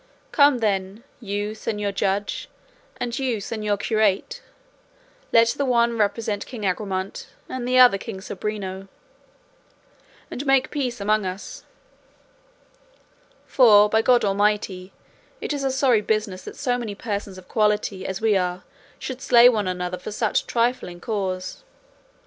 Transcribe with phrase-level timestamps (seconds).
[0.31, 2.49] Come then, you, Señor Judge,
[2.97, 4.41] and you, señor curate;
[5.31, 8.87] let the one represent King Agramante and the other King Sobrino,
[10.31, 11.65] and make peace among us;
[13.45, 14.91] for by God Almighty
[15.39, 18.63] it is a sorry business that so many persons of quality as we are
[18.97, 21.63] should slay one another for such trifling cause."